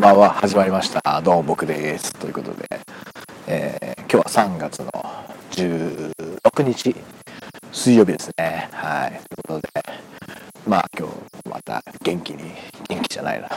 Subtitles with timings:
[0.00, 0.30] んばんは。
[0.30, 1.20] 始まりました。
[1.20, 2.14] どうも僕です。
[2.14, 2.66] ということで、
[3.46, 4.90] えー、今日は3月の
[5.50, 6.96] 16日
[7.70, 8.70] 水曜日ですね。
[8.72, 9.10] はい。
[9.10, 9.68] ということで
[10.66, 11.14] まあ今日
[11.50, 12.50] また元気に
[12.88, 13.50] 元気じゃないな。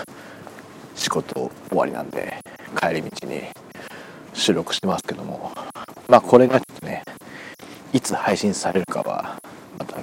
[0.96, 2.38] 仕事終わりなんで
[2.78, 3.44] 帰り道に
[4.34, 5.50] 収録してますけども。
[6.10, 7.04] まあこれがちょっとね
[7.94, 9.40] いつ配信されるかは
[9.80, 9.96] また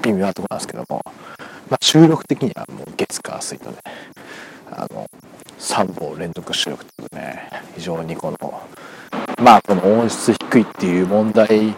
[0.00, 1.02] 微妙なところなんですけども、
[1.68, 3.76] まあ、収録的にはもう月火水とね
[4.70, 5.10] あの
[5.64, 8.62] 3本連続収録というね非常にこの
[9.42, 11.74] まあこの音質低いっていう問題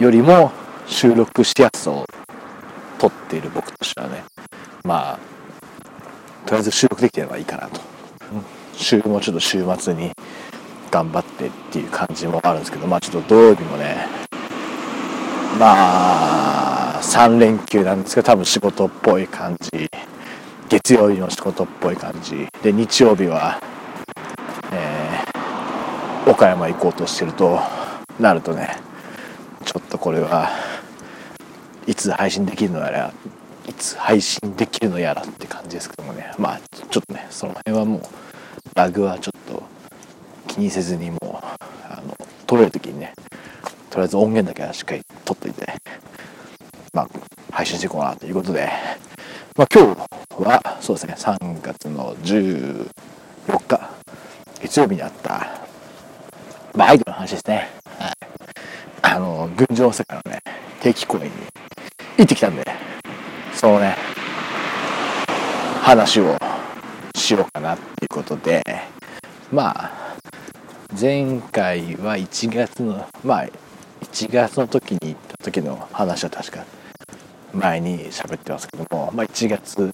[0.00, 0.50] よりも
[0.86, 2.04] 収録しやすさを
[2.98, 4.24] 撮っている僕としてはね
[4.82, 5.18] まあ
[6.44, 7.80] とりあえず収録できてればいいかなと。
[8.72, 10.10] 週もちょっと週末に
[10.90, 14.06] 頑張ってっていう感じもあるんですけどまあちょっと土曜日もね
[15.58, 19.88] まあ3連休なんですけど多分仕事っぽい感じ
[20.70, 22.46] 月曜日の仕事っぽい感じ。
[22.62, 23.60] で日曜日は、
[24.72, 27.58] えー、岡山行こうとしてると
[28.20, 28.76] なるとね
[29.64, 30.48] ちょっとこれは
[31.88, 33.12] いつ配信できるのやら
[33.66, 36.32] いつ配信できるのやらって感じですけどもね。
[36.38, 38.02] まあちょっとねその辺はもう
[38.76, 39.64] ラグはちょっと
[40.46, 42.16] 気にせずにもうあの
[42.46, 43.14] 撮れる時にね
[43.90, 45.66] とりあえず音源だけはしっかり撮っといて
[46.94, 47.08] まあ
[47.50, 48.70] 配信していこうかなということで。
[49.56, 50.09] まあ今日
[50.80, 51.14] そうですね。
[51.16, 52.88] 3月の14
[53.68, 53.90] 日
[54.60, 55.46] 月曜日にあった
[56.74, 57.68] まあアイドルの話ですね。
[57.98, 58.12] はい。
[59.02, 60.40] あの群青世界のね
[60.80, 61.30] 定期公演に
[62.18, 62.64] 行ってきたんで
[63.54, 63.96] そのね
[65.82, 66.38] 話を
[67.14, 68.62] しようかなっていうことで
[69.52, 70.16] まあ
[70.98, 73.48] 前回は1月のまあ
[74.02, 76.64] 1月の時に行った時の話は確か
[77.52, 79.92] 前に喋ってますけども、まあ、1月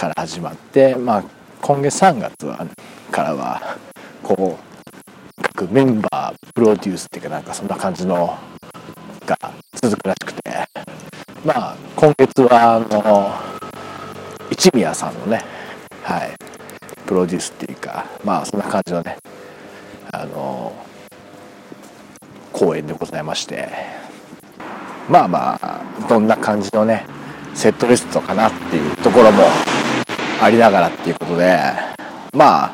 [0.00, 1.24] から始まって、まあ、
[1.60, 2.66] 今月3月は
[3.12, 3.76] からは
[4.22, 8.34] こう各メンバープロデュースっていうかなんかそんな感じの
[9.26, 9.36] が
[9.74, 10.40] 続くらしくて
[11.44, 13.30] まあ今月はあの
[14.50, 15.44] 一宮さんのね
[16.02, 16.34] はい
[17.04, 19.18] プロデュースっていうかまあそんな感じのね
[20.12, 20.72] あの
[22.54, 23.68] 公演でございまして
[25.10, 27.04] まあまあどんな感じのね
[27.54, 29.42] セットリストかなっていうところも
[30.42, 31.60] ありながらっていうことで
[32.32, 32.72] まあ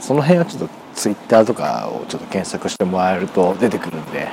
[0.00, 4.28] その辺はちょっとツイッターとかをちょっと検索してもらえると出てくるんで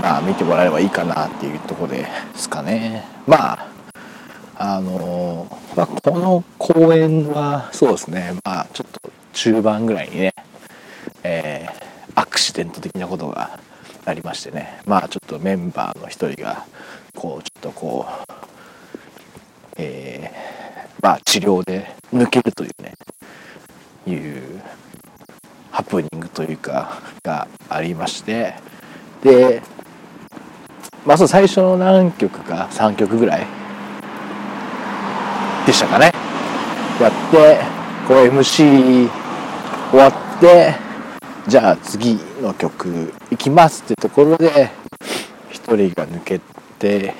[0.00, 3.04] まあ見てもらえればいいかなっていうとこですかね。
[3.26, 3.68] まあ
[4.56, 5.46] あの
[5.76, 8.34] まあ、この公演はそうですね。
[8.44, 10.34] まあちょっと中盤ぐらいにね、
[11.22, 13.58] えー、アクシデント的なことが
[14.04, 14.80] ありましてね。
[14.86, 16.64] まあちょっとメンバーの一人が
[17.14, 18.32] こうちょっとこう
[19.76, 20.59] えー
[21.02, 22.94] まあ、治療で抜けるというね
[24.06, 24.62] いう
[25.70, 28.54] ハプニングというかがありまして
[29.22, 29.62] で
[31.06, 33.46] まあそう最初の何曲か3曲ぐらい
[35.66, 36.12] でしたかね。
[37.00, 37.60] やって
[38.06, 39.08] こう MC
[39.90, 40.74] 終わって
[41.48, 44.70] じゃあ次の曲いきますってところで
[45.50, 46.40] 1人が抜け
[46.78, 47.14] て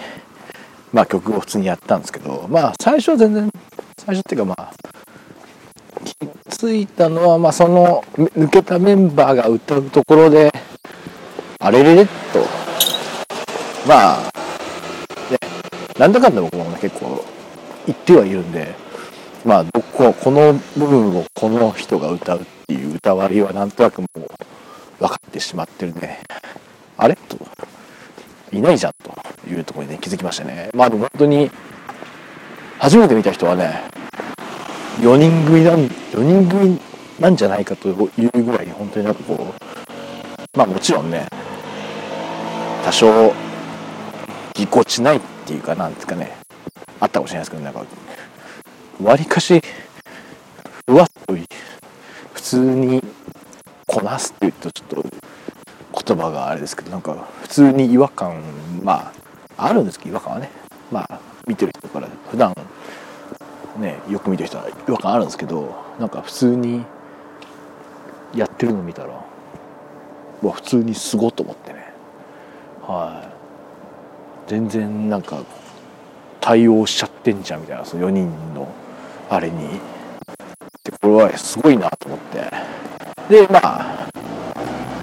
[0.93, 3.51] まあ曲を普通にやったんですけどまあ最初は全然
[4.07, 4.73] 最初っていうかまあ
[6.49, 10.51] 気づいたのはまあその抜けたメンバーが歌うところで
[11.59, 12.11] あれれれと。
[13.87, 14.33] まあ
[15.31, 15.39] ね
[15.99, 17.25] なんだかんだ僕もね結構
[17.87, 18.75] 言ってはいるんで
[19.45, 24.21] まあどここの部分をこの人が歌うっていう歌割りはなんとなくもう
[24.99, 26.19] 分かってしまってるんで
[26.97, 27.37] あれと。
[28.53, 29.17] いないじゃんと
[29.49, 30.71] いうところにね気づきましたね。
[30.75, 31.51] まあでも本当に
[32.81, 33.83] 初めて見た人はね
[35.01, 36.81] 4人組なん4人組
[37.21, 39.55] なんじゃないかというぐらいに本当になんかこ
[40.55, 41.29] うまあもちろんね
[42.83, 43.35] 多少
[44.55, 46.39] ぎこちないっていうかなんですかね
[47.01, 47.85] あったかもしれないですけどなんか
[49.03, 49.61] わりかし
[50.87, 51.37] ふわっと
[52.33, 53.05] 普通に
[53.87, 58.41] こなすって言うとちょっと言葉があれですけどなんか普通に違和感
[58.83, 59.13] ま
[59.59, 60.51] ああるんですけど違和感はね
[60.91, 62.55] まあ見てる人から普段
[63.81, 66.85] ねよく見てる人は違和感あるんですけどなんか普通に
[68.35, 69.09] やってるの見たら
[70.43, 71.93] わ普通にすごっと思ってね。
[72.83, 73.23] は
[74.47, 74.51] い。
[74.51, 75.43] 全然なんか
[76.41, 78.69] 対応しちゃってんじゃんみたいなその4人の
[79.29, 79.81] あれに。
[80.85, 82.51] でこれはすごいなと思って。
[83.29, 84.09] でまあ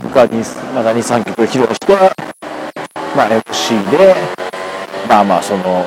[0.04, 0.42] 他に
[0.74, 1.96] まだ23曲披露して
[3.16, 4.16] まあ MC で
[5.08, 5.86] まあまあその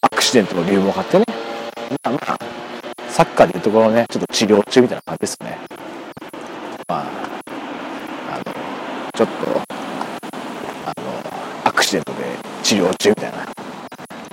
[0.00, 1.33] アクシデントの理由も分かってね。
[2.02, 2.38] あまあ
[3.08, 5.58] サッカーでいうところねちょっと治療中みたいな感じですね
[6.88, 7.04] まあ
[8.30, 8.44] あの
[9.14, 9.74] ちょっと
[10.86, 12.24] あのアクシデントで
[12.62, 13.46] 治療中みたいな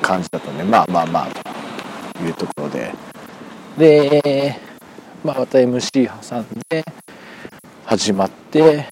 [0.01, 2.91] 感じだったんでまあまあまあというところで
[3.77, 4.59] で
[5.23, 6.83] まあまた MC 挟んで
[7.85, 8.87] 始まって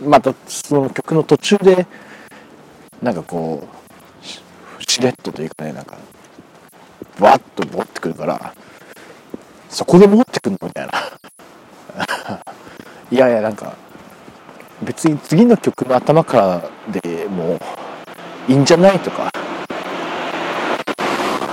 [0.00, 1.86] またその曲の途中で
[3.02, 3.82] なんかこう
[4.84, 5.96] しれっとというかねなんか
[7.20, 8.54] バッと持ってくるから
[9.68, 10.92] そこで持ってくんのみたいな。
[13.10, 13.74] いやいやなんか
[14.82, 17.58] 別に次の曲の頭からでも
[18.48, 19.30] いいんじゃないとか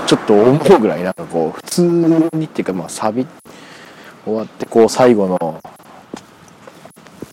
[0.07, 1.81] ちょっと思うぐらいなんかこう普通
[2.33, 3.27] にっていうかまあサビ
[4.25, 5.61] 終わってこう最後の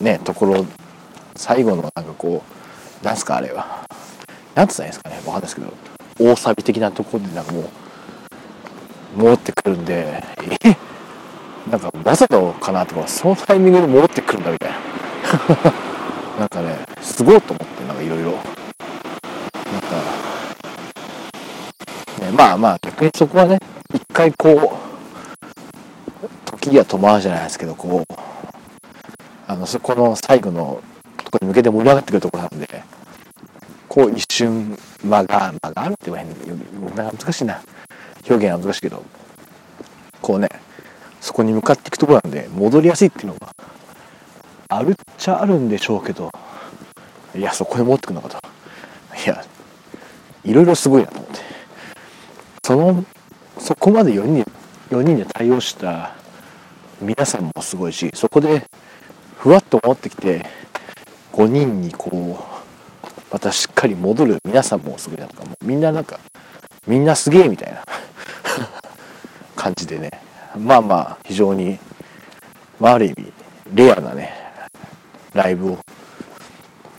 [0.00, 0.66] ねところ
[1.36, 2.42] 最後のなんかこ
[3.02, 3.86] うなんすかあれは。
[4.54, 5.16] なんつったらいいんですかね。
[5.18, 5.72] わかんないですけど。
[6.18, 7.68] 大サビ的なところでなんかもう
[9.16, 10.22] 戻ってくるんで
[10.64, 10.76] え？
[11.70, 14.76] なんかわざとかなとかそのタイミングで戻ってくるんだみたいな。
[16.38, 18.32] なんかねすごいと思ってなんかいろいろ。
[18.32, 18.46] なんか
[22.20, 23.58] ねまあまあ逆にそこはね
[23.94, 24.78] 一回こ
[26.22, 28.14] う時が止まるじゃないですけどこう
[29.48, 30.82] あのそこの最後の
[31.24, 32.84] とこに向けて盛り上がってくるところなんで
[33.88, 35.82] こう一瞬間が間が？
[35.82, 36.28] あるって言わへん。
[36.94, 37.60] 難しいな。
[38.28, 39.02] 表現は難しいけど
[40.20, 40.48] こうね
[41.20, 43.52] そこに向かっていくところなんで戻りやすいっていうのが
[44.68, 46.30] あるっちゃあるんでしょうけど
[47.34, 48.38] いやそこで持ってくのかと。
[49.24, 49.44] いや
[50.44, 51.40] いろいろすごいなと思って。
[52.64, 53.04] その
[53.58, 54.44] そこまで4人
[54.90, 56.14] ,4 人で対応した
[57.00, 58.64] 皆さんもすごいしそこで
[59.38, 60.46] ふわっと持ってきて
[61.32, 66.18] 5人にこうまたしっかり戻る皆さんもすごいなとかもうみんななんか
[66.86, 67.82] みんなすげえみたいな。
[69.66, 70.10] 感じでね。
[70.56, 71.76] まあまあ非常に、
[72.78, 73.32] まあ、ある意味
[73.74, 74.32] レアなね
[75.34, 75.78] ライブを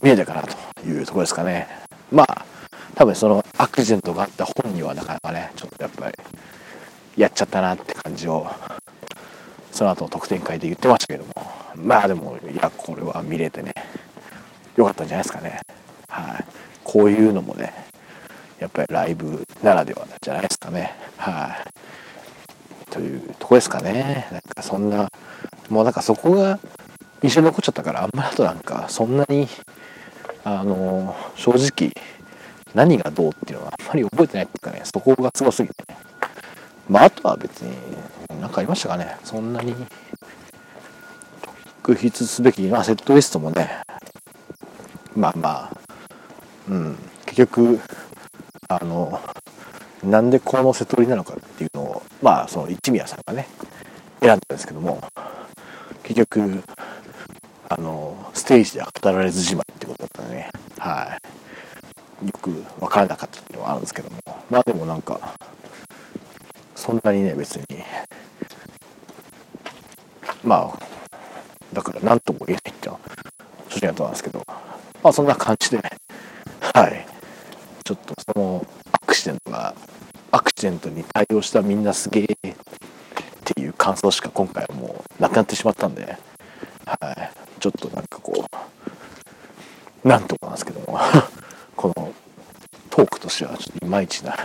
[0.02, 1.66] 見えたかなというところですかね。
[2.12, 2.44] まあ
[2.94, 6.14] 多分そのアクシデントがあった本人はなかなかねちょっとやっぱり
[7.16, 8.46] やっちゃったなって感じを
[9.72, 11.32] その後の特典会で言ってましたけども。
[11.74, 13.72] まあでもいやこれは見れてね
[14.76, 15.60] よかったんじゃないですかね。
[16.08, 16.44] はい。
[16.84, 17.72] こういうのもね
[18.60, 20.92] やっぱりライブならではじゃないですかね。
[21.16, 21.78] はい。
[22.90, 24.28] というとこですかね。
[24.30, 25.08] なんかそんな
[25.68, 26.58] もうなんかそこが
[27.22, 29.48] 印象に残っちゃったからあんまりあとなんかそんなに
[30.44, 31.92] あの正直
[32.74, 35.74] 何がどうっていうのはあんまり覚えてないっていうかねそこがすごすぎて。
[35.88, 35.98] ね
[36.88, 37.76] まああとは別に
[38.40, 39.16] 何かありましたかね。
[39.22, 39.74] そんなに
[41.82, 43.82] 特筆すべき、まあ、セットリストもね
[45.14, 45.76] まあまあ
[46.68, 46.98] うん。
[47.26, 47.80] 結局
[48.68, 49.20] あの
[50.02, 51.70] なんでこの瀬戸りなのかっていう
[52.22, 53.46] まあその一宮さんがね
[54.20, 55.02] 選んだんですけども
[56.02, 56.62] 結局
[57.68, 61.18] あのステージでは語られずじまいってことだったんでねは
[62.22, 62.26] い。
[62.26, 62.50] よく
[62.80, 64.18] 分からなかったっていうのはあるんですけども
[64.50, 65.34] まあでもなんか
[66.74, 67.64] そんなにね別に
[70.42, 70.78] まあ
[71.72, 73.00] だから何とも言えないっていうのは
[73.68, 74.42] 正直なとなんですけど
[75.02, 75.78] まあそんな感じで
[76.74, 77.06] はい。
[77.84, 79.74] ちょっとそのアクシデントが
[80.30, 82.54] アクシデントに対応したみんなすげえっ
[83.44, 86.16] ていう感想しか今回はもうなくなってしまったんで、
[86.86, 88.44] はい、ちょっとなんかこ
[90.04, 90.98] うなんとかなんですけども。
[91.76, 92.12] この
[92.90, 94.36] トークとしてはちょっといまいちな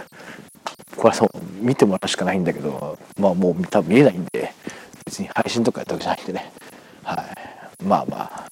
[0.95, 4.53] これはそう見てもらうしかないんだけどまあもう多分見えないんで
[5.03, 6.51] 別に配信とかやったわけじゃないんでね。
[7.03, 7.83] はい。
[7.83, 8.47] まあまあ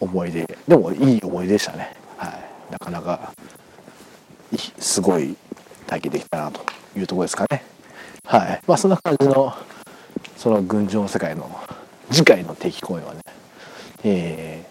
[0.00, 1.94] 思い出でもいい思い出でしたね。
[2.16, 2.72] はい。
[2.72, 3.32] なかなか
[4.78, 5.36] すごい
[5.88, 6.60] 体験できたなと
[6.96, 7.64] いうとこですかね。
[8.24, 8.60] はい。
[8.66, 9.54] まあそんな感じの
[10.36, 11.50] その群青の世界の
[12.12, 13.20] 次回の定期公演はね
[14.04, 14.64] え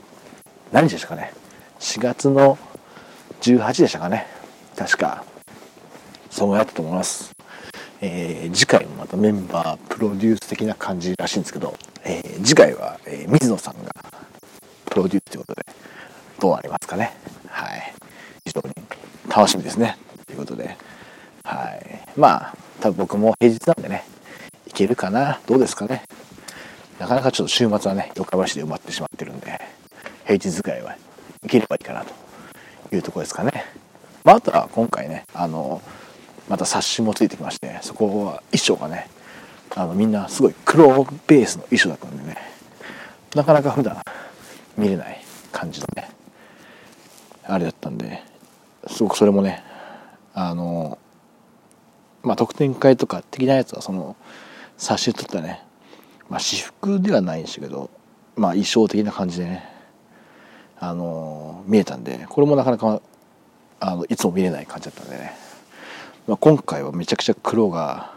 [0.72, 1.34] ー、何でしたかね。
[1.80, 2.58] 4月の
[3.42, 4.28] 18でしたかね。
[4.76, 5.24] 確か。
[6.30, 7.34] そうやったと思います。
[8.00, 13.92] えー、次回もまたメンバープロデュース的な感じらしいんですけど、えー、次回は、えー、水野さんが
[14.86, 15.66] プロデュースということで
[16.40, 17.18] どうなりますかね。
[17.50, 17.94] はい。
[18.46, 18.74] 非常に
[19.30, 19.98] 楽しみですね。
[20.28, 20.78] ということで。
[21.48, 22.20] はい。
[22.20, 24.04] まあ多分僕も平日なんでね
[24.68, 25.40] 行けるかな。
[25.48, 26.04] どうですかね。
[27.00, 29.62] なかなかちょっと週末はね四日橋で埋まってしまってるんで
[30.26, 30.96] 平日ぐらいは
[31.44, 33.64] 行ければいいかなというとこですかね。
[34.26, 35.82] まあ、あとは今回ねあの
[36.50, 39.08] また冊子もついてきましてそこは衣装がね
[39.74, 42.38] あのみんなすごい黒ベースの衣装だったんでね
[43.36, 44.02] なかなか普段
[44.78, 45.24] 見れない
[45.54, 46.10] 感じのね
[47.44, 48.22] あれだったんで
[48.88, 49.64] すごくそれもね
[50.34, 50.98] あの
[52.28, 54.16] まあ特典会とか的なやつはその
[54.78, 55.64] 冊子で撮ったね、
[56.30, 57.90] まあ、私服ではないんですけど
[58.36, 59.64] まあ衣装的な感じでね
[60.80, 63.02] あの見えたんでこれもなかなか
[63.80, 65.34] あのいつも見れない感じだったんでね、
[66.28, 68.14] まあ、今回はめちゃくちゃ黒が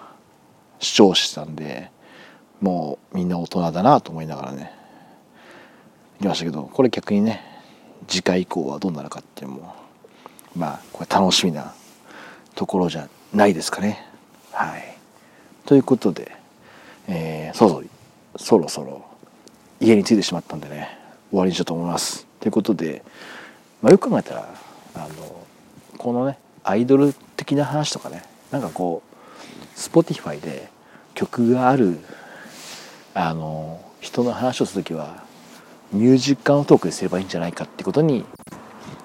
[0.80, 1.90] 主張してたんで
[2.60, 4.72] もうみんな大人だなと思いながらね
[6.18, 7.42] 行きましたけどこれ逆にね
[8.08, 9.74] 次回以降はどうなるかっていうのも
[10.56, 11.74] まあこれ楽しみな
[12.54, 14.06] ところじゃないですかね。
[14.52, 14.96] はい。
[15.66, 16.32] ということで、
[17.08, 17.88] えー、そろそろ
[18.36, 19.04] そろそろ
[19.80, 20.98] 家に着いてしまったんでね
[21.30, 22.26] 終わりにしようと思います。
[22.40, 23.02] ということで、
[23.82, 24.48] まあ、よく考えたら
[24.94, 25.46] あの
[25.96, 30.68] このねアイドル的な話とかねなんかこう Spotify で
[31.14, 31.98] 曲がある
[33.14, 35.24] あの人の話をする時は
[35.92, 38.24] ミュージックのトークですればいいんじゃないかってことに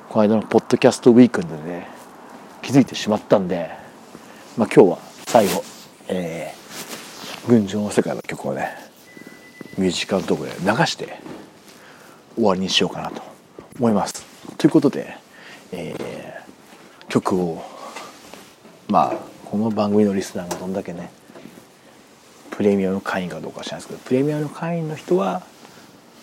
[0.10, 1.88] この間のポッドキャストウィークンでね
[2.62, 3.70] 気づいてしまったんで、
[4.57, 5.63] まあ、今日は最後、
[6.07, 8.69] えー、群青の世界の曲をね
[9.77, 11.19] ミュージックのトークで流して
[12.35, 13.21] 終わりにしようかなと
[13.77, 14.25] 思います。
[14.57, 15.17] ということで、
[15.74, 17.62] えー、曲を
[18.88, 21.12] まあこの番組のリスナーがどんだけね
[22.51, 25.43] プレミアム会員かどうか知らないですけどプレミアム会員の人は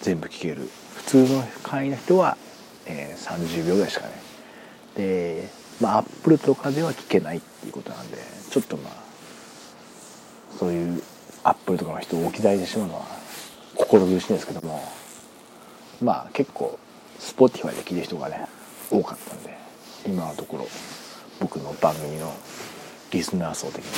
[0.00, 2.38] 全部聴ける普通の会員の人は、
[2.86, 4.12] えー、30秒ぐらいしかね
[4.96, 8.16] でまあアップルとかでは聞けないっていうことなんで
[8.50, 8.92] ちょっとまあ
[10.58, 11.02] そういう
[11.42, 13.06] アップルとかの人を置き去りにしてしまうのは
[13.74, 14.80] 心苦しいんですけども
[16.00, 16.78] まあ結構
[17.18, 18.46] Spotify で聞いる人がね
[18.90, 19.56] 多かったんで
[20.06, 20.68] 今のところ
[21.40, 22.32] 僕の番組の
[23.10, 23.90] リスナー層的に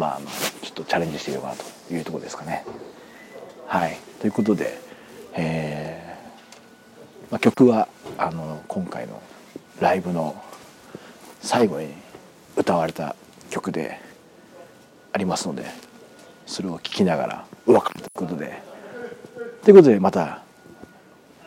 [0.00, 2.64] はまあまあちょっとチャレンジしてみようかなというとこですかね。
[3.66, 4.78] はいということで、
[5.34, 9.22] えーまあ、曲はあの今回の
[9.80, 10.40] ライブの
[11.42, 11.88] 最後に
[12.56, 13.16] 歌われた
[13.50, 14.00] 曲で
[15.12, 15.66] ありますので
[16.46, 18.62] それを聴きながらお別れということで。
[19.62, 20.42] ということでまた、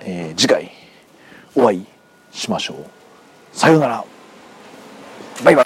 [0.01, 0.71] えー、次回
[1.55, 1.85] お会い
[2.31, 2.77] しましょう。
[3.51, 4.05] さようなら。
[5.43, 5.65] バイバイ。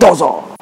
[0.00, 0.57] どうぞ。